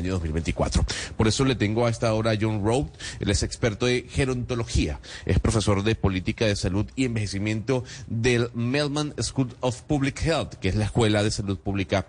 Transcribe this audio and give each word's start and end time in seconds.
año 0.00 0.12
2024. 0.12 0.84
Por 1.16 1.28
eso 1.28 1.44
le 1.44 1.54
tengo 1.54 1.86
a 1.86 1.90
esta 1.90 2.12
hora 2.14 2.32
a 2.32 2.38
John 2.40 2.64
Road, 2.64 2.86
él 3.20 3.30
es 3.30 3.42
experto 3.42 3.86
de 3.86 4.06
gerontología, 4.08 5.00
es 5.26 5.38
profesor 5.38 5.82
de 5.82 5.94
política 5.94 6.46
de 6.46 6.56
salud 6.56 6.86
y 6.96 7.04
envejecimiento 7.04 7.84
del 8.06 8.50
Melman 8.54 9.14
School 9.20 9.54
of 9.60 9.82
Public 9.82 10.22
Health, 10.22 10.54
que 10.54 10.68
es 10.68 10.74
la 10.74 10.86
Escuela 10.86 11.22
de 11.22 11.30
Salud 11.30 11.58
Pública 11.58 12.06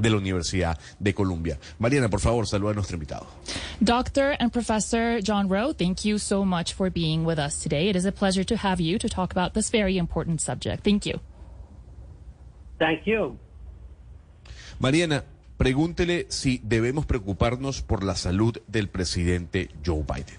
de 0.00 0.10
la 0.10 0.16
Universidad 0.16 0.78
de 0.98 1.14
Columbia. 1.14 1.58
Mariana, 1.78 2.08
por 2.08 2.20
favor, 2.20 2.46
saluda 2.46 2.72
a 2.72 2.74
nuestro 2.74 2.96
invitado. 2.96 3.26
Dr. 3.80 4.36
and 4.40 4.52
Professor 4.52 5.20
John 5.22 5.48
Rowe, 5.48 5.72
thank 5.72 6.04
you 6.04 6.18
so 6.18 6.44
much 6.44 6.72
for 6.72 6.90
being 6.90 7.24
with 7.24 7.38
us 7.38 7.62
today. 7.62 7.88
It 7.88 7.96
is 7.96 8.06
a 8.06 8.12
pleasure 8.12 8.44
to 8.44 8.56
have 8.56 8.80
you 8.80 8.98
to 8.98 9.08
talk 9.08 9.32
about 9.32 9.54
this 9.54 9.70
very 9.70 9.96
important 9.98 10.40
subject. 10.40 10.84
Thank 10.84 11.06
you. 11.06 11.20
Thank 12.78 13.06
you. 13.06 13.38
Mariana, 14.80 15.24
pregúntele 15.60 16.24
si 16.30 16.58
debemos 16.64 17.04
preocuparnos 17.04 17.82
por 17.82 18.02
la 18.02 18.14
salud 18.14 18.56
del 18.66 18.88
presidente 18.88 19.68
Joe 19.84 20.02
Biden. 20.02 20.38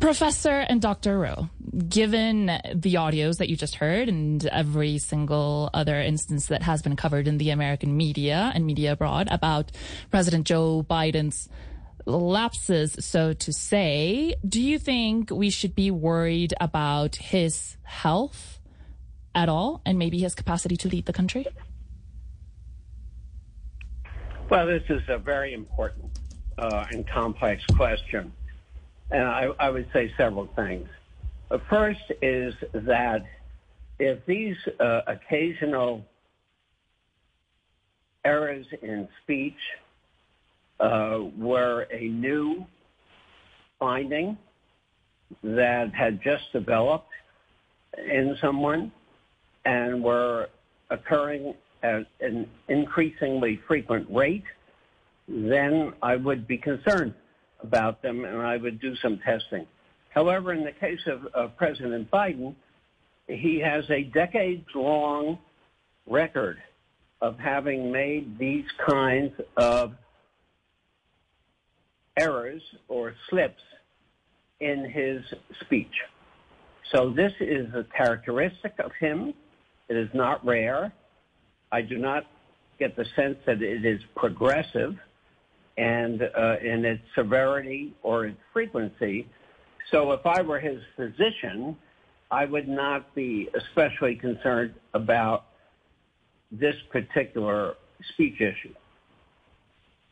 Professor 0.00 0.64
and 0.66 0.80
Dr. 0.80 1.18
Rowe, 1.18 1.50
given 1.86 2.46
the 2.74 2.94
audios 2.94 3.36
that 3.36 3.50
you 3.50 3.56
just 3.56 3.74
heard 3.74 4.08
and 4.08 4.46
every 4.46 4.96
single 4.96 5.68
other 5.74 6.00
instance 6.00 6.46
that 6.46 6.62
has 6.62 6.80
been 6.80 6.96
covered 6.96 7.28
in 7.28 7.36
the 7.36 7.50
American 7.50 7.94
media 7.98 8.50
and 8.54 8.64
media 8.64 8.92
abroad 8.92 9.28
about 9.30 9.72
President 10.10 10.46
Joe 10.46 10.82
Biden's 10.82 11.50
lapses, 12.06 12.96
so 12.98 13.34
to 13.34 13.52
say, 13.52 14.36
do 14.48 14.60
you 14.60 14.78
think 14.78 15.30
we 15.30 15.50
should 15.50 15.74
be 15.74 15.90
worried 15.90 16.54
about 16.62 17.16
his 17.16 17.76
health 17.82 18.58
at 19.34 19.50
all 19.50 19.82
and 19.84 19.98
maybe 19.98 20.18
his 20.18 20.34
capacity 20.34 20.78
to 20.78 20.88
lead 20.88 21.04
the 21.04 21.12
country? 21.12 21.46
Well, 24.50 24.66
this 24.66 24.82
is 24.90 25.00
a 25.08 25.16
very 25.18 25.54
important 25.54 26.10
uh, 26.58 26.84
and 26.90 27.08
complex 27.08 27.62
question. 27.76 28.32
And 29.10 29.22
I, 29.22 29.48
I 29.58 29.70
would 29.70 29.88
say 29.92 30.12
several 30.18 30.48
things. 30.54 30.86
The 31.50 31.60
first 31.70 32.12
is 32.20 32.54
that 32.72 33.24
if 33.98 34.24
these 34.26 34.56
uh, 34.78 35.00
occasional 35.06 36.04
errors 38.24 38.66
in 38.82 39.08
speech 39.22 39.58
uh, 40.78 41.20
were 41.38 41.86
a 41.90 42.08
new 42.08 42.66
finding 43.78 44.36
that 45.42 45.94
had 45.94 46.22
just 46.22 46.52
developed 46.52 47.10
in 47.96 48.36
someone 48.40 48.92
and 49.64 50.02
were 50.02 50.48
occurring 50.90 51.54
at 51.84 52.06
an 52.20 52.48
increasingly 52.68 53.60
frequent 53.68 54.08
rate, 54.10 54.44
then 55.28 55.92
I 56.02 56.16
would 56.16 56.48
be 56.48 56.56
concerned 56.56 57.14
about 57.60 58.02
them 58.02 58.24
and 58.24 58.40
I 58.40 58.56
would 58.56 58.80
do 58.80 58.96
some 58.96 59.18
testing. 59.18 59.66
However, 60.08 60.52
in 60.52 60.64
the 60.64 60.72
case 60.72 61.06
of, 61.06 61.26
of 61.26 61.56
President 61.56 62.10
Biden, 62.10 62.54
he 63.28 63.58
has 63.60 63.88
a 63.90 64.04
decades 64.04 64.66
long 64.74 65.38
record 66.06 66.58
of 67.20 67.38
having 67.38 67.92
made 67.92 68.38
these 68.38 68.66
kinds 68.86 69.32
of 69.56 69.94
errors 72.16 72.62
or 72.88 73.14
slips 73.28 73.62
in 74.60 74.88
his 74.88 75.22
speech. 75.60 75.94
So 76.92 77.10
this 77.10 77.32
is 77.40 77.72
a 77.74 77.84
characteristic 77.96 78.74
of 78.78 78.92
him. 79.00 79.34
It 79.88 79.96
is 79.96 80.08
not 80.14 80.44
rare. 80.46 80.92
I 81.78 81.82
do 81.82 81.98
not 81.98 82.22
get 82.78 82.90
the 83.00 83.06
sense 83.16 83.36
that 83.46 83.60
it 83.60 83.84
is 83.84 84.00
progressive 84.14 84.94
and 85.76 86.22
uh, 86.22 86.56
in 86.72 86.84
its 86.84 87.02
severity 87.18 87.82
or 88.02 88.26
its 88.26 88.42
frequency. 88.52 89.26
So 89.90 90.12
if 90.12 90.24
I 90.24 90.42
were 90.42 90.60
his 90.60 90.80
physician, 90.96 91.76
I 92.30 92.44
would 92.52 92.68
not 92.68 93.00
be 93.14 93.48
especially 93.60 94.14
concerned 94.28 94.74
about 94.92 95.40
this 96.62 96.76
particular 96.96 97.74
speech 98.10 98.40
issue. 98.40 98.74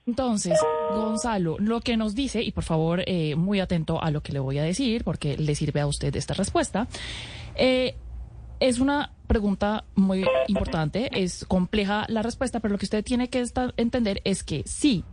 Entonces, 0.05 0.59
Gonzalo, 0.91 1.59
lo 1.61 1.81
que 1.81 1.97
nos 1.97 2.17
dice, 2.17 2.43
y 2.43 2.51
por 2.51 2.65
favor, 2.65 3.05
eh, 3.07 3.37
muy 3.37 3.61
atento 3.61 4.03
a 4.03 4.11
lo 4.11 4.21
que 4.21 4.33
le 4.33 4.41
voy 4.41 4.59
a 4.59 4.65
decir, 4.65 5.05
porque 5.05 5.37
le 5.37 5.55
sirve 5.55 5.81
a 5.81 5.87
usted 5.87 6.15
esta 6.17 6.35
respuesta, 6.35 6.89
eh, 7.55 7.95
es 8.63 8.79
una 8.79 9.13
pregunta 9.27 9.85
muy 9.97 10.25
importante, 10.47 11.11
es 11.21 11.45
compleja 11.47 12.07
la 12.09 12.23
respuesta, 12.23 12.61
pero 12.61 12.73
lo 12.73 12.79
que 12.79 12.87
usted 12.87 13.05
tiene 13.05 13.29
que 13.29 13.45
entender 13.77 14.23
es 14.25 14.45
que 14.45 14.63
sí, 14.67 15.05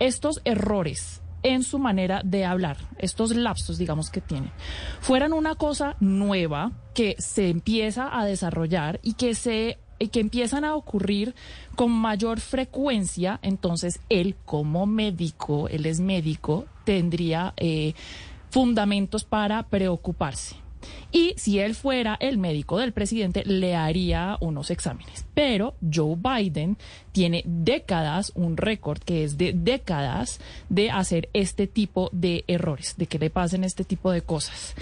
estos 0.00 0.40
errores 0.44 1.22
en 1.44 1.62
su 1.62 1.78
manera 1.78 2.22
de 2.24 2.44
hablar, 2.44 2.78
estos 2.98 3.36
lapsos, 3.36 3.78
digamos, 3.78 4.10
que 4.10 4.20
tiene, 4.20 4.50
fueran 5.00 5.32
una 5.32 5.54
cosa 5.54 5.94
nueva 6.00 6.72
que 6.94 7.14
se 7.18 7.48
empieza 7.48 8.18
a 8.18 8.24
desarrollar 8.24 8.98
y 9.04 9.14
que 9.14 9.34
se 9.36 9.78
que 10.12 10.20
empiezan 10.20 10.64
a 10.64 10.74
ocurrir 10.74 11.34
con 11.74 11.90
mayor 11.90 12.40
frecuencia, 12.40 13.38
entonces 13.40 14.00
él 14.10 14.34
como 14.44 14.84
médico, 14.84 15.68
él 15.68 15.86
es 15.86 16.00
médico, 16.00 16.66
tendría 16.84 17.54
eh, 17.56 17.94
fundamentos 18.50 19.24
para 19.24 19.62
preocuparse. 19.62 20.65
Y 21.12 21.34
si 21.36 21.58
él 21.58 21.74
fuera 21.74 22.16
el 22.20 22.38
médico 22.38 22.78
del 22.78 22.92
presidente, 22.92 23.44
le 23.44 23.74
haría 23.74 24.36
unos 24.40 24.70
exámenes. 24.70 25.24
Pero 25.34 25.74
Joe 25.92 26.16
Biden 26.16 26.76
tiene 27.12 27.42
décadas, 27.46 28.32
un 28.34 28.56
récord 28.56 28.98
que 28.98 29.24
es 29.24 29.38
de 29.38 29.52
décadas 29.52 30.40
de 30.68 30.90
hacer 30.90 31.28
este 31.32 31.66
tipo 31.66 32.10
de 32.12 32.44
errores, 32.48 32.94
de 32.96 33.06
que 33.06 33.18
le 33.18 33.30
pasen 33.30 33.64
este 33.64 33.84
tipo 33.84 34.10
de 34.10 34.22
cosas. 34.22 34.74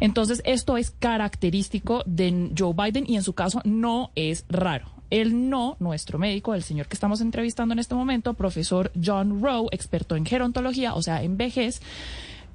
Entonces, 0.00 0.42
esto 0.44 0.76
es 0.76 0.90
característico 0.90 2.02
de 2.06 2.50
Joe 2.56 2.74
Biden 2.74 3.04
y 3.06 3.16
en 3.16 3.22
su 3.22 3.32
caso 3.32 3.60
no 3.64 4.10
es 4.14 4.44
raro. 4.48 4.90
Él 5.10 5.48
no, 5.48 5.76
nuestro 5.78 6.18
médico, 6.18 6.54
el 6.54 6.62
señor 6.62 6.88
que 6.88 6.94
estamos 6.94 7.20
entrevistando 7.20 7.72
en 7.72 7.78
este 7.78 7.94
momento, 7.94 8.34
profesor 8.34 8.90
John 9.02 9.40
Rowe, 9.40 9.68
experto 9.70 10.16
en 10.16 10.26
gerontología, 10.26 10.94
o 10.94 11.02
sea, 11.02 11.22
en 11.22 11.36
vejez, 11.36 11.80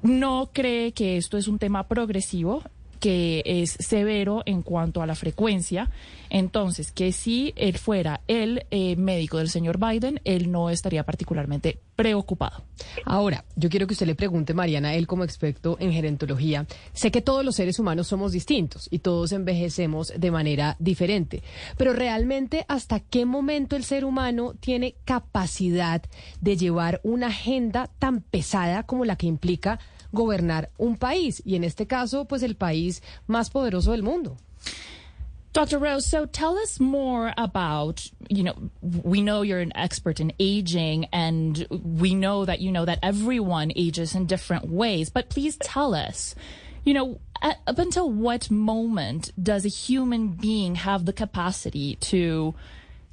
no 0.01 0.49
cree 0.51 0.91
que 0.91 1.17
esto 1.17 1.37
es 1.37 1.47
un 1.47 1.59
tema 1.59 1.87
progresivo 1.87 2.63
que 3.01 3.41
es 3.45 3.71
severo 3.79 4.43
en 4.45 4.61
cuanto 4.61 5.01
a 5.01 5.07
la 5.07 5.15
frecuencia. 5.15 5.89
Entonces, 6.29 6.91
que 6.91 7.11
si 7.11 7.51
él 7.57 7.77
fuera 7.77 8.21
el 8.27 8.65
eh, 8.69 8.95
médico 8.95 9.39
del 9.39 9.49
señor 9.49 9.79
Biden, 9.79 10.21
él 10.23 10.51
no 10.51 10.69
estaría 10.69 11.03
particularmente 11.03 11.79
preocupado. 11.95 12.63
Ahora, 13.05 13.43
yo 13.55 13.69
quiero 13.69 13.85
que 13.85 13.93
usted 13.93 14.05
le 14.05 14.15
pregunte, 14.15 14.53
Mariana, 14.53 14.93
él 14.95 15.07
como 15.07 15.23
experto 15.23 15.77
en 15.79 15.91
gerontología, 15.91 16.65
sé 16.93 17.11
que 17.11 17.21
todos 17.21 17.43
los 17.43 17.55
seres 17.55 17.79
humanos 17.79 18.07
somos 18.07 18.31
distintos 18.31 18.87
y 18.91 18.99
todos 18.99 19.31
envejecemos 19.31 20.13
de 20.15 20.31
manera 20.31 20.75
diferente, 20.79 21.43
pero 21.77 21.93
realmente 21.93 22.65
hasta 22.67 22.99
qué 22.99 23.25
momento 23.25 23.75
el 23.75 23.83
ser 23.83 24.05
humano 24.05 24.53
tiene 24.59 24.95
capacidad 25.05 26.03
de 26.39 26.55
llevar 26.55 27.01
una 27.03 27.27
agenda 27.27 27.89
tan 27.99 28.21
pesada 28.21 28.83
como 28.83 29.05
la 29.05 29.15
que 29.15 29.27
implica 29.27 29.79
gobernar 30.11 30.69
un 30.77 30.97
país 30.97 31.41
y 31.45 31.55
en 31.55 31.63
este 31.63 31.87
caso 31.87 32.25
pues 32.25 32.43
el 32.43 32.55
país 32.55 33.01
más 33.27 33.49
poderoso 33.49 33.91
del 33.91 34.03
mundo. 34.03 34.37
Dr. 35.53 35.79
Rowe, 35.79 35.99
so 35.99 36.25
tell 36.25 36.57
us 36.57 36.79
more 36.79 37.33
about, 37.37 38.09
you 38.29 38.41
know, 38.41 38.55
we 38.81 39.21
know 39.21 39.41
you're 39.41 39.59
an 39.59 39.75
expert 39.75 40.21
in 40.21 40.31
aging 40.39 41.07
and 41.11 41.67
we 41.69 42.15
know 42.15 42.45
that 42.45 42.61
you 42.61 42.71
know 42.71 42.85
that 42.85 42.99
everyone 43.03 43.73
ages 43.75 44.15
in 44.15 44.27
different 44.27 44.69
ways, 44.69 45.09
but 45.09 45.29
please 45.29 45.57
tell 45.57 45.93
us, 45.93 46.35
you 46.85 46.93
know, 46.93 47.19
up 47.41 47.79
until 47.79 48.09
what 48.09 48.49
moment 48.49 49.31
does 49.41 49.65
a 49.65 49.69
human 49.69 50.29
being 50.29 50.75
have 50.75 51.05
the 51.05 51.11
capacity 51.11 51.95
to 51.95 52.55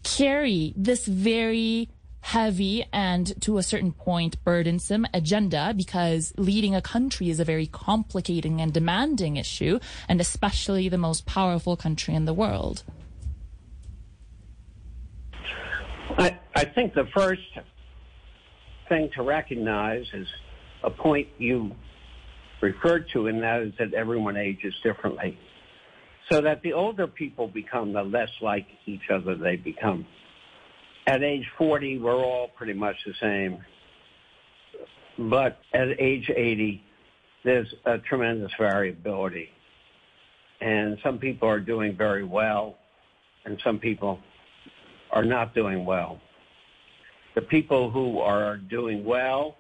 carry 0.05 0.73
this 0.77 1.07
very 1.07 1.89
heavy 2.21 2.85
and 2.93 3.41
to 3.43 3.59
a 3.59 3.63
certain 3.63 3.93
point 3.93 4.43
burdensome 4.45 5.07
agenda 5.15 5.73
because 5.77 6.33
leading 6.37 6.75
a 6.75 6.83
country 6.83 7.31
is 7.31 7.41
a 7.41 7.45
very 7.45 7.67
complicating 7.67 8.61
and 8.61 8.73
demanding 8.73 9.37
issue, 9.37 9.79
and 10.09 10.21
especially 10.21 10.89
the 10.89 10.99
most 10.99 11.27
powerful 11.27 11.77
country 11.77 12.15
in 12.15 12.25
the 12.25 12.35
world? 12.35 12.83
I, 16.17 16.39
I 16.55 16.65
think 16.65 16.95
the 16.95 17.07
first 17.15 17.43
thing 18.89 19.11
to 19.15 19.23
recognize 19.23 20.05
is 20.13 20.27
a 20.83 20.91
point 20.91 21.29
you 21.39 21.73
referred 22.61 23.07
to, 23.13 23.27
and 23.29 23.43
that 23.43 23.63
is 23.63 23.73
that 23.79 23.95
everyone 23.95 24.37
ages 24.37 24.75
differently. 24.83 25.39
So 26.31 26.41
that 26.43 26.63
the 26.63 26.73
older 26.73 27.07
people 27.07 27.49
become, 27.49 27.93
the 27.93 28.03
less 28.03 28.31
like 28.43 28.67
each 28.87 29.11
other 29.11 29.35
they 29.35 29.57
become 29.57 30.07
at 31.09 31.23
age 31.23 31.47
40, 31.57 31.99
we're 31.99 32.23
all 32.23 32.49
pretty 32.49 32.75
much 32.75 32.97
the 33.07 33.15
same. 33.21 33.65
But 35.19 35.59
at 35.73 35.89
age 35.99 36.31
80, 36.31 36.83
there's 37.45 37.75
a 37.87 37.99
tremendous 37.99 38.53
variability. 38.59 39.49
And 40.61 40.99
some 41.03 41.19
people 41.19 41.49
are 41.49 41.61
doing 41.61 41.97
very 41.97 42.25
well, 42.25 42.77
and 43.47 43.59
some 43.65 43.79
people 43.79 44.21
are 45.11 45.25
not 45.25 45.55
doing 45.55 45.85
well. 45.87 46.21
the 47.35 47.43
people 47.43 47.89
who 47.91 48.19
are 48.19 48.57
doing 48.57 49.05
well 49.05 49.57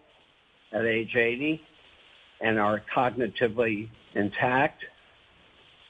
at 0.72 0.84
age 0.84 1.14
80 1.14 1.60
and 2.40 2.58
are 2.58 2.82
cognitively 2.94 3.88
intact 4.14 4.82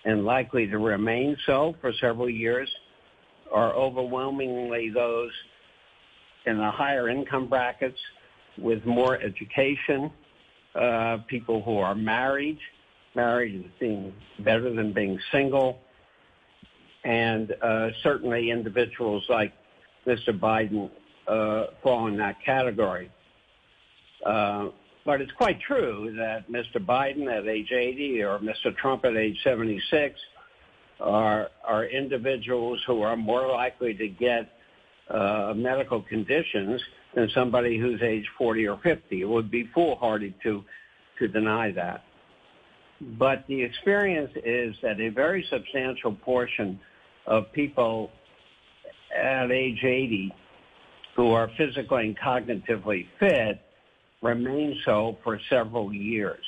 and 0.05 0.25
likely 0.25 0.67
to 0.67 0.79
remain 0.79 1.35
so 1.47 1.75
for 1.81 1.93
several 1.95 2.29
years 2.29 2.69
are 3.53 3.75
overwhelmingly 3.75 4.91
those 4.91 5.31
in 6.47 6.59
the 6.59 6.71
higher 6.71 7.09
income 7.09 7.49
brackets 7.49 7.99
with 8.57 8.85
more 8.85 9.21
education, 9.21 10.11
uh, 10.75 11.19
people 11.29 11.63
who 11.63 11.79
are 11.79 11.95
married. 11.95 12.59
Married 13.15 13.65
is 13.65 13.71
being 13.81 14.13
better 14.41 14.73
than 14.75 14.93
being 14.93 15.19
single. 15.33 15.81
And 17.05 17.55
uh, 17.63 17.89
certainly 18.03 18.51
individuals 18.51 19.25
like 19.29 19.53
Mr. 20.07 20.39
Biden 20.39 20.91
uh, 21.27 21.73
fall 21.83 22.07
in 22.09 22.17
that 22.19 22.37
category. 22.45 23.11
Uh, 24.25 24.69
but 25.05 25.21
it's 25.21 25.33
quite 25.33 25.61
true 25.61 26.15
that 26.19 26.51
Mr. 26.51 26.85
Biden 26.85 27.33
at 27.33 27.47
age 27.47 27.73
80 27.73 28.23
or 28.23 28.39
Mr. 28.41 28.77
Trump 28.77 29.05
at 29.05 29.17
age 29.17 29.39
76 29.43 30.19
are, 31.01 31.49
are 31.65 31.85
individuals 31.85 32.81
who 32.87 33.03
are 33.03 33.17
more 33.17 33.49
likely 33.49 33.95
to 33.95 34.09
get 34.09 34.51
uh, 35.11 35.53
medical 35.57 36.03
conditions 36.03 36.81
than 37.15 37.29
somebody 37.35 37.79
who's 37.79 38.03
age 38.03 38.27
40 38.37 38.69
or 38.69 38.79
50. 38.83 39.21
It 39.21 39.25
would 39.25 39.51
be 39.51 39.69
foolhardy 39.75 40.35
to, 40.43 40.65
to 41.19 41.29
deny 41.29 41.73
that. 41.73 42.05
But 43.01 43.45
the 43.47 43.63
experience 43.63 44.33
is 44.45 44.75
that 44.83 45.01
a 45.01 45.09
very 45.09 45.47
substantial 45.51 46.15
portion 46.15 46.81
of 47.27 47.53
people 47.53 48.11
at 49.17 49.51
age 49.51 49.85
80 49.85 50.35
who 51.15 51.33
are 51.33 51.51
physically 51.57 52.07
and 52.07 52.19
cognitively 52.19 53.07
fit 53.19 53.61
remain 54.23 54.79
so 54.85 55.17
for 55.23 55.41
several 55.49 55.93
years. 55.93 56.45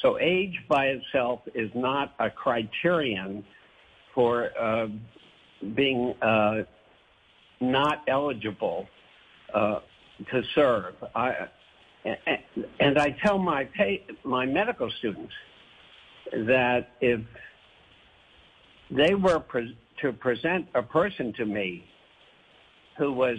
So 0.00 0.18
age 0.18 0.58
by 0.68 0.86
itself 0.86 1.40
is 1.54 1.70
not 1.74 2.14
a 2.18 2.30
criterion 2.30 3.44
for 4.14 4.50
uh, 4.58 4.86
being 5.74 6.14
uh, 6.22 6.62
not 7.60 8.02
eligible 8.08 8.86
uh, 9.52 9.80
to 10.30 10.42
serve. 10.54 10.94
I, 11.14 11.48
and 12.80 12.98
I 12.98 13.10
tell 13.22 13.38
my 13.38 13.64
pay, 13.64 14.04
my 14.24 14.46
medical 14.46 14.90
students 14.98 15.32
that 16.32 16.92
if 17.00 17.20
they 18.90 19.14
were 19.14 19.40
pre- 19.40 19.76
to 20.02 20.12
present 20.12 20.66
a 20.74 20.82
person 20.82 21.32
to 21.34 21.46
me 21.46 21.84
who 22.98 23.12
was 23.12 23.38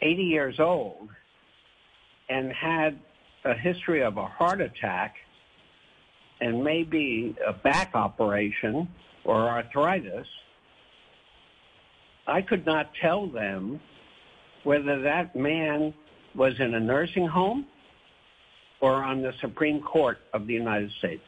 80 0.00 0.22
years 0.22 0.60
old 0.60 1.08
and 2.28 2.52
had 2.52 2.98
a 3.44 3.54
history 3.54 4.02
of 4.02 4.16
a 4.16 4.26
heart 4.26 4.60
attack 4.60 5.16
and 6.40 6.62
maybe 6.62 7.36
a 7.46 7.52
back 7.52 7.94
operation 7.94 8.88
or 9.26 9.48
arthritis, 9.48 10.26
I 12.26 12.42
could 12.42 12.64
not 12.64 12.92
tell 13.00 13.26
them 13.26 13.80
whether 14.62 15.02
that 15.02 15.36
man 15.36 15.92
was 16.34 16.58
in 16.58 16.74
a 16.74 16.80
nursing 16.80 17.26
home 17.26 17.66
or 18.80 18.94
on 18.94 19.22
the 19.22 19.32
Supreme 19.40 19.82
Court 19.82 20.18
of 20.32 20.46
the 20.46 20.54
United 20.54 20.90
States. 20.92 21.22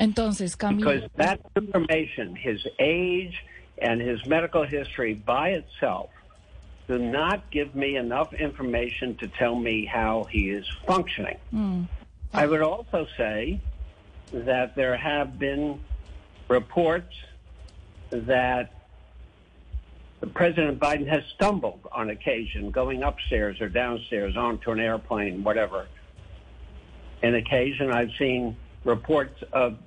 Entonces, 0.00 0.56
Camilo. 0.56 0.78
Because 0.78 1.10
that 1.16 1.40
information, 1.56 2.34
his 2.34 2.66
age 2.78 3.44
and 3.78 4.00
his 4.00 4.24
medical 4.26 4.64
history 4.64 5.14
by 5.14 5.50
itself, 5.50 6.10
do 6.88 6.98
not 6.98 7.50
give 7.50 7.74
me 7.74 7.96
enough 7.96 8.32
information 8.34 9.16
to 9.16 9.28
tell 9.28 9.54
me 9.54 9.84
how 9.84 10.24
he 10.24 10.50
is 10.50 10.66
functioning. 10.86 11.38
Mm. 11.52 11.88
I 12.32 12.46
would 12.46 12.62
also 12.62 13.06
say 13.16 13.60
that 14.32 14.74
there 14.74 14.96
have 14.96 15.38
been 15.38 15.80
reports 16.48 17.14
that 18.10 18.72
President 20.32 20.78
Biden 20.78 21.06
has 21.08 21.22
stumbled 21.34 21.80
on 21.92 22.10
occasion 22.10 22.70
going 22.70 23.02
upstairs 23.02 23.60
or 23.60 23.68
downstairs 23.68 24.36
onto 24.36 24.70
an 24.70 24.80
airplane, 24.80 25.42
whatever. 25.44 25.86
On 27.22 27.34
occasion, 27.34 27.90
I've 27.90 28.10
seen 28.18 28.56
reports 28.84 29.42
of 29.52 29.78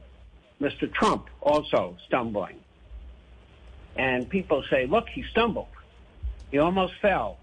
Mr. 0.62 0.92
Trump 0.92 1.28
also 1.42 1.98
stumbling. 2.08 2.60
And 3.96 4.30
people 4.30 4.64
say, 4.70 4.86
look, 4.86 5.08
he 5.10 5.24
stumbled. 5.32 5.68
He 6.52 6.60
almost 6.60 6.94
fell. 7.02 7.38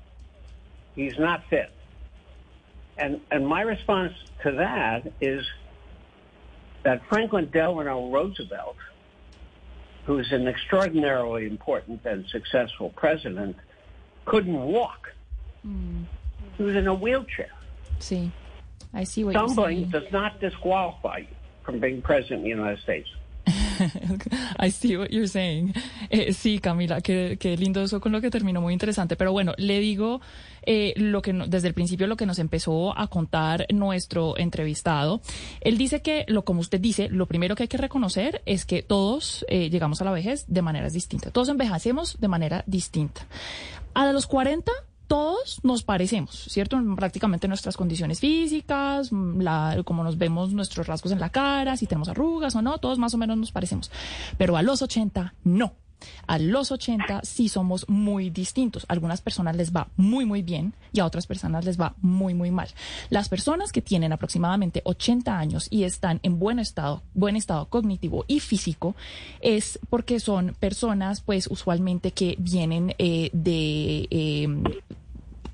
He's 0.94 1.19
not 1.19 1.44
fit. 1.50 1.70
And, 2.96 3.20
and 3.31 3.46
my 3.46 3.62
response 3.62 4.12
to 4.43 4.52
that 4.52 5.12
is 5.20 5.44
that 6.84 7.02
Franklin 7.08 7.50
Delano 7.52 8.10
Roosevelt, 8.10 8.76
who's 10.04 10.30
an 10.32 10.46
extraordinarily 10.46 11.46
important 11.46 12.04
and 12.04 12.26
successful 12.28 12.90
president, 12.90 13.56
couldn't 14.26 14.60
walk. 14.62 15.12
Mm. 15.66 16.04
He 16.56 16.62
was 16.62 16.76
in 16.76 16.86
a 16.86 16.94
wheelchair. 16.94 17.50
Sí. 18.00 18.30
I 18.92 19.04
see 19.04 19.24
what 19.24 19.32
Stumbling 19.32 19.78
you're 19.78 19.90
saying. 19.90 20.04
does 20.04 20.12
not 20.12 20.40
disqualify 20.40 21.18
you 21.18 21.26
from 21.64 21.80
being 21.80 22.02
president 22.02 22.40
of 22.40 22.44
the 22.44 22.50
United 22.50 22.80
States. 22.80 23.08
I 24.58 24.70
see 24.70 24.96
what 24.96 25.08
you're 25.08 25.28
saying. 25.28 25.72
Eh, 26.10 26.32
sí, 26.32 26.58
Camila, 26.58 27.00
qué, 27.00 27.36
qué, 27.38 27.56
lindo 27.56 27.82
eso 27.82 28.00
con 28.00 28.12
lo 28.12 28.20
que 28.20 28.30
terminó, 28.30 28.60
muy 28.60 28.72
interesante. 28.72 29.16
Pero 29.16 29.32
bueno, 29.32 29.54
le 29.56 29.80
digo 29.80 30.20
eh, 30.66 30.94
lo 30.96 31.22
que 31.22 31.32
desde 31.32 31.68
el 31.68 31.74
principio 31.74 32.06
lo 32.06 32.16
que 32.16 32.26
nos 32.26 32.38
empezó 32.38 32.96
a 32.98 33.08
contar 33.08 33.66
nuestro 33.72 34.38
entrevistado. 34.38 35.20
Él 35.60 35.78
dice 35.78 36.02
que, 36.02 36.24
lo 36.28 36.44
como 36.44 36.60
usted 36.60 36.80
dice, 36.80 37.08
lo 37.08 37.26
primero 37.26 37.54
que 37.54 37.64
hay 37.64 37.68
que 37.68 37.76
reconocer 37.76 38.42
es 38.46 38.64
que 38.64 38.82
todos 38.82 39.44
eh, 39.48 39.70
llegamos 39.70 40.00
a 40.00 40.04
la 40.04 40.12
vejez 40.12 40.44
de 40.48 40.62
maneras 40.62 40.92
distintas. 40.92 41.32
Todos 41.32 41.48
envejecemos 41.48 42.20
de 42.20 42.28
manera 42.28 42.64
distinta. 42.66 43.26
A 43.94 44.10
los 44.12 44.26
40 44.26 44.72
todos 45.06 45.60
nos 45.62 45.82
parecemos, 45.82 46.46
¿cierto? 46.48 46.80
Prácticamente 46.96 47.48
nuestras 47.48 47.76
condiciones 47.76 48.20
físicas, 48.20 49.10
la, 49.12 49.82
como 49.84 50.04
nos 50.04 50.18
vemos 50.18 50.52
nuestros 50.52 50.86
rasgos 50.86 51.12
en 51.12 51.20
la 51.20 51.30
cara, 51.30 51.76
si 51.76 51.86
tenemos 51.86 52.08
arrugas 52.08 52.54
o 52.56 52.62
no, 52.62 52.78
todos 52.78 52.98
más 52.98 53.14
o 53.14 53.18
menos 53.18 53.36
nos 53.36 53.52
parecemos. 53.52 53.90
Pero 54.38 54.56
a 54.56 54.62
los 54.62 54.82
80, 54.82 55.34
no. 55.44 55.74
A 56.26 56.38
los 56.38 56.73
80 56.73 57.20
sí 57.23 57.49
somos 57.49 57.88
muy 57.88 58.31
distintos. 58.31 58.85
A 58.88 58.93
algunas 58.93 59.20
personas 59.20 59.56
les 59.56 59.73
va 59.73 59.88
muy, 59.96 60.25
muy 60.25 60.43
bien 60.43 60.75
y 60.93 61.00
a 61.00 61.06
otras 61.06 61.26
personas 61.26 61.64
les 61.64 61.81
va 61.81 61.94
muy, 62.00 62.35
muy 62.35 62.50
mal. 62.50 62.69
Las 63.11 63.29
personas 63.29 63.72
que 63.72 63.82
tienen 63.82 64.13
aproximadamente 64.13 64.82
80 64.84 65.36
años 65.36 65.69
y 65.70 65.84
están 65.84 66.20
en 66.22 66.39
buen 66.39 66.58
estado, 66.58 67.03
buen 67.15 67.36
estado 67.36 67.67
cognitivo 67.67 68.24
y 68.29 68.41
físico, 68.41 68.94
es 69.41 69.79
porque 69.91 70.20
son 70.20 70.56
personas, 70.58 71.20
pues, 71.20 71.46
usualmente 71.48 72.13
que 72.13 72.36
vienen 72.39 72.94
eh, 72.98 73.31
de... 73.32 74.08
Eh, 74.10 74.48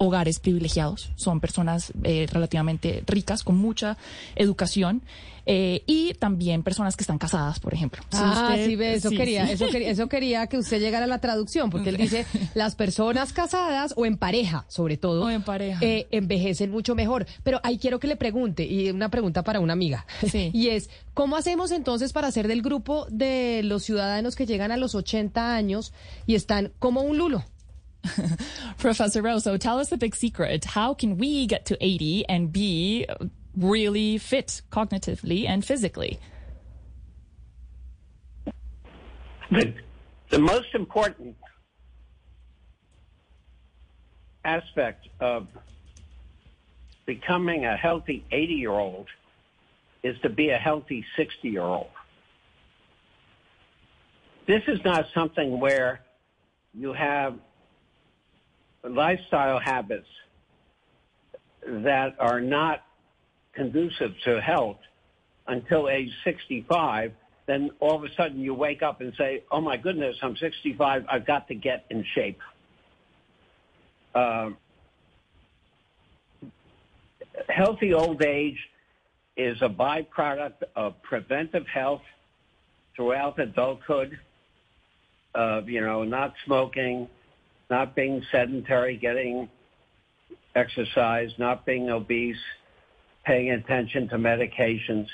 hogares 0.01 0.41
privilegiados, 0.41 1.13
son 1.15 1.41
personas 1.41 1.93
eh, 2.05 2.27
relativamente 2.33 3.05
ricas, 3.07 3.45
con 3.45 3.59
mucha 3.59 3.99
educación, 4.35 5.03
eh, 5.45 5.83
y 5.87 6.15
también 6.15 6.63
personas 6.63 6.97
que 6.97 7.03
están 7.03 7.19
casadas, 7.19 7.61
por 7.61 7.75
ejemplo. 7.75 8.03
Si 8.11 8.19
ah, 8.19 8.49
usted, 8.49 8.67
sí, 8.67 8.77
ve, 8.77 8.95
eso, 8.95 9.11
sí, 9.11 9.17
quería, 9.17 9.47
sí. 9.47 9.53
Eso, 9.53 9.67
quería, 9.67 9.91
eso 9.91 10.09
quería 10.09 10.47
que 10.47 10.57
usted 10.57 10.81
llegara 10.81 11.05
a 11.05 11.09
la 11.09 11.19
traducción, 11.19 11.69
porque 11.69 11.91
él 11.91 11.99
dice, 11.99 12.25
las 12.55 12.77
personas 12.77 13.35
casadas 13.35 13.93
o 13.95 14.07
en 14.07 14.17
pareja, 14.17 14.65
sobre 14.69 14.97
todo, 14.97 15.27
o 15.27 15.31
en 15.31 15.43
pareja. 15.43 15.79
Eh, 15.83 16.09
envejecen 16.13 16.71
mucho 16.71 16.95
mejor. 16.95 17.27
Pero 17.43 17.61
ahí 17.63 17.77
quiero 17.77 18.01
que 18.01 18.07
le 18.07 18.17
pregunte, 18.17 18.65
y 18.65 18.91
una 18.91 19.11
pregunta 19.11 19.43
para 19.43 19.61
una 19.61 19.75
amiga, 19.75 20.07
y 20.33 20.69
es, 20.69 20.89
¿cómo 21.13 21.37
hacemos 21.37 21.73
entonces 21.73 22.15
para 22.15 22.31
ser 22.31 22.49
del 22.49 22.63
grupo 22.63 23.07
de 23.11 23.61
los 23.65 23.83
ciudadanos 23.83 24.37
que 24.37 24.47
llegan 24.47 24.73
a 24.73 24.79
los 24.79 24.95
80 24.95 25.55
años 25.55 25.93
y 26.27 26.37
están 26.37 26.73
como 26.79 27.03
un 27.03 27.19
lulo? 27.19 27.45
Professor 28.79 29.23
Rosso, 29.23 29.57
tell 29.57 29.79
us 29.79 29.91
the 29.91 29.97
big 29.97 30.15
secret. 30.15 30.65
How 30.65 30.95
can 30.95 31.19
we 31.19 31.47
get 31.47 31.67
to 31.67 31.77
80 31.85 32.29
and 32.29 32.53
be 32.53 33.07
really 33.57 34.19
fit 34.19 34.63
cognitively 34.71 35.47
and 35.47 35.65
physically? 35.65 36.19
The, 39.51 39.75
the 40.31 40.39
most 40.39 40.75
important 40.75 41.37
aspect 44.45 45.09
of 45.21 45.49
becoming 47.05 47.67
a 47.67 47.77
healthy 47.77 48.25
80 48.31 48.55
year 48.55 48.71
old 48.71 49.09
is 50.03 50.19
to 50.21 50.29
be 50.29 50.51
a 50.51 50.57
healthy 50.57 51.05
60 51.17 51.49
year 51.49 51.63
old. 51.63 51.91
This 54.47 54.63
is 54.69 54.83
not 54.85 55.07
something 55.13 55.61
where 55.61 56.01
you 56.73 56.93
have 56.93 57.35
lifestyle 58.89 59.59
habits 59.59 60.09
that 61.67 62.17
are 62.19 62.41
not 62.41 62.83
conducive 63.53 64.13
to 64.25 64.41
health 64.41 64.79
until 65.47 65.89
age 65.89 66.11
65, 66.25 67.13
then 67.47 67.71
all 67.81 67.97
of 67.97 68.05
a 68.05 68.15
sudden 68.15 68.41
you 68.41 68.55
wake 68.55 68.83
up 68.83 69.01
and 69.01 69.13
say, 69.19 69.43
oh 69.51 69.61
my 69.61 69.77
goodness, 69.77 70.17
I'm 70.23 70.37
65, 70.37 71.05
I've 71.11 71.27
got 71.27 71.49
to 71.49 71.55
get 71.55 71.85
in 71.91 72.05
shape. 72.15 72.39
Uh, 74.15 74.51
healthy 77.49 77.93
old 77.93 78.23
age 78.25 78.59
is 79.37 79.57
a 79.63 79.69
byproduct 79.69 80.63
of 80.77 81.01
preventive 81.03 81.67
health 81.67 82.03
throughout 82.95 83.39
adulthood, 83.39 84.19
of, 85.35 85.69
you 85.69 85.81
know, 85.81 86.05
not 86.05 86.35
smoking, 86.45 87.09
not 87.71 87.95
being 87.95 88.23
sedentary, 88.33 88.97
getting 88.97 89.49
exercise, 90.55 91.31
not 91.39 91.65
being 91.65 91.89
obese, 91.89 92.37
paying 93.25 93.51
attention 93.53 94.09
to 94.09 94.17
medications. 94.17 95.07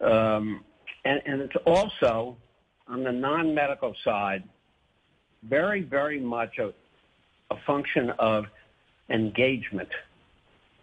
Um, 0.00 0.62
and, 1.04 1.22
and 1.24 1.40
it's 1.40 1.56
also 1.64 2.36
on 2.86 3.02
the 3.02 3.12
non-medical 3.12 3.94
side, 4.04 4.44
very, 5.42 5.82
very 5.82 6.20
much 6.20 6.58
a, 6.58 6.72
a 7.50 7.56
function 7.66 8.10
of 8.18 8.44
engagement. 9.08 9.88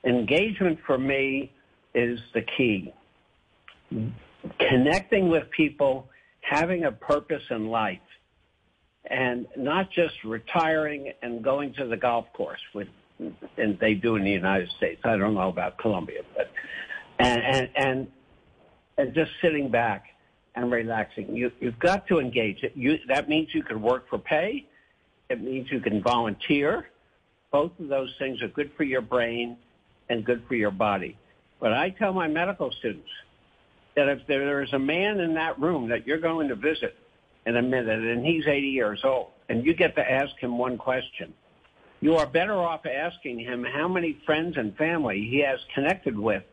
Engagement 0.04 0.80
for 0.86 0.98
me 0.98 1.52
is 1.94 2.20
the 2.34 2.42
key. 2.58 2.92
Connecting 4.60 5.30
with 5.30 5.50
people, 5.52 6.08
having 6.42 6.86
a 6.86 6.92
purpose 6.92 7.44
in 7.52 7.68
life, 7.68 8.00
and 9.12 9.46
not 9.58 9.92
just 9.92 10.16
retiring 10.24 11.12
and 11.22 11.44
going 11.44 11.74
to 11.74 11.86
the 11.86 11.98
golf 11.98 12.26
course, 12.34 12.60
with, 12.74 12.88
and 13.58 13.78
they 13.80 13.94
do 13.94 14.16
in 14.16 14.24
the 14.24 14.32
United 14.32 14.70
States. 14.78 15.02
I 15.04 15.18
don't 15.18 15.34
know 15.34 15.50
about 15.50 15.78
Colombia, 15.78 16.22
but 16.36 16.50
and 17.20 17.42
and 17.44 17.70
and, 17.76 18.08
and 18.98 19.14
just 19.14 19.32
sitting 19.42 19.70
back 19.70 20.06
and 20.56 20.72
relaxing. 20.72 21.36
You 21.36 21.52
you've 21.60 21.78
got 21.78 22.08
to 22.08 22.20
engage. 22.20 22.66
You 22.74 22.98
that 23.10 23.28
means 23.28 23.50
you 23.54 23.64
can 23.64 23.82
work 23.82 24.10
for 24.10 24.18
pay. 24.18 24.66
It 25.30 25.42
means 25.42 25.70
you 25.70 25.82
can 25.82 26.02
volunteer. 26.02 26.88
Both 27.52 27.72
of 27.80 27.90
those 27.90 28.14
things 28.18 28.42
are 28.42 28.48
good 28.48 28.72
for 28.78 28.84
your 28.84 29.02
brain 29.02 29.58
and 30.10 30.24
good 30.24 30.44
for 30.48 30.56
your 30.56 30.72
body. 30.72 31.18
But 31.60 31.74
I 31.74 31.90
tell 31.90 32.14
my 32.14 32.30
medical 32.30 32.72
students 32.72 33.10
that 33.96 34.08
if 34.08 34.26
there 34.26 34.64
is 34.64 34.72
a 34.72 34.80
man 34.80 35.20
in 35.20 35.34
that 35.34 35.60
room 35.60 35.90
that 35.90 36.08
you're 36.08 36.20
going 36.20 36.48
to 36.48 36.56
visit 36.56 36.96
in 37.46 37.58
a 37.58 37.62
minute 37.62 38.00
and 38.00 38.26
he's 38.26 38.48
80 38.48 38.68
years 38.68 39.02
old 39.04 39.32
and 39.50 39.66
you 39.66 39.74
get 39.74 39.96
to 39.96 40.12
ask 40.12 40.38
him 40.38 40.58
one 40.58 40.78
question, 40.78 41.34
you 42.00 42.16
are 42.16 42.26
better 42.26 42.56
off 42.56 42.86
asking 42.86 43.40
him 43.40 43.64
how 43.64 43.88
many 43.88 44.18
friends 44.26 44.58
and 44.58 44.76
family 44.78 45.28
he 45.30 45.40
has 45.40 45.60
connected 45.74 46.18
with 46.18 46.44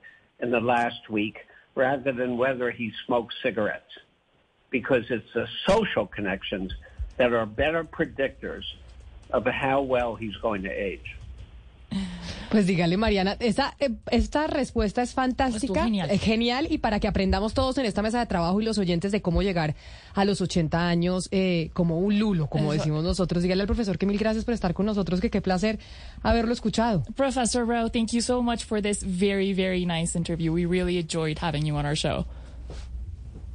in 0.40 0.50
the 0.50 0.60
last 0.60 1.08
week 1.08 1.46
rather 1.74 2.12
than 2.12 2.36
whether 2.36 2.70
he 2.70 2.92
smokes 3.06 3.34
cigarettes. 3.42 3.92
Because 4.70 5.04
it's 5.10 5.32
the 5.32 5.46
social 5.66 6.06
connections 6.06 6.72
that 7.16 7.32
are 7.32 7.46
better 7.46 7.84
predictors 7.84 8.64
of 9.30 9.46
how 9.46 9.82
well 9.82 10.14
he's 10.14 10.36
going 10.36 10.62
to 10.62 10.70
age. 10.70 11.16
Pues 12.50 12.66
dígale, 12.66 12.96
Mariana, 12.96 13.36
esta, 13.40 13.74
eh, 13.78 13.90
esta 14.10 14.46
respuesta 14.46 15.02
es 15.02 15.12
fantástica, 15.12 15.84
genial. 15.84 16.10
eh, 16.10 16.16
genial, 16.18 16.66
y 16.70 16.78
para 16.78 16.98
que 16.98 17.06
aprendamos 17.06 17.52
todos 17.52 17.76
en 17.76 17.84
esta 17.84 18.00
mesa 18.00 18.20
de 18.20 18.26
trabajo 18.26 18.58
y 18.60 18.64
los 18.64 18.78
oyentes 18.78 19.12
de 19.12 19.20
cómo 19.20 19.42
llegar 19.42 19.74
a 20.14 20.24
los 20.24 20.40
80 20.40 20.88
años 20.88 21.28
eh, 21.30 21.68
como 21.74 21.98
un 21.98 22.18
lulo, 22.18 22.46
como 22.48 22.72
Eso. 22.72 22.80
decimos 22.80 23.04
nosotros. 23.04 23.42
Dígale 23.42 23.60
al 23.62 23.66
profesor 23.66 23.98
que 23.98 24.06
mil 24.06 24.16
gracias 24.18 24.46
por 24.46 24.54
estar 24.54 24.72
con 24.72 24.86
nosotros, 24.86 25.20
que 25.20 25.28
qué 25.30 25.42
placer 25.42 25.78
haberlo 26.22 26.52
escuchado. 26.54 27.02
Professor 27.14 27.66
Rowe, 27.66 27.90
thank 27.90 28.12
you 28.12 28.22
so 28.22 28.42
much 28.42 28.64
for 28.64 28.80
this 28.80 29.02
very, 29.02 29.52
very 29.52 29.84
nice 29.84 30.16
interview. 30.16 30.50
We 30.52 30.64
really 30.64 30.98
enjoyed 30.98 31.38
having 31.40 31.66
you 31.66 31.76
on 31.76 31.84
our 31.84 31.96
show. 31.96 32.24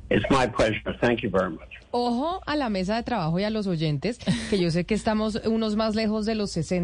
It's 0.10 0.26
my 0.30 0.46
pleasure. 0.48 0.96
Thank 1.02 1.24
you 1.24 1.32
very 1.32 1.50
much. 1.50 1.70
Ojo 1.96 2.42
a 2.48 2.56
la 2.56 2.70
mesa 2.70 2.96
de 2.96 3.04
trabajo 3.04 3.40
y 3.40 3.44
a 3.44 3.52
los 3.52 3.68
oyentes, 3.68 4.18
que 4.50 4.58
yo 4.58 4.72
sé 4.72 4.84
que 4.84 4.96
estamos 4.96 5.40
unos 5.46 5.76
más 5.76 5.94
lejos 5.94 6.26
de 6.26 6.34
los 6.34 6.50
60. 6.50 6.82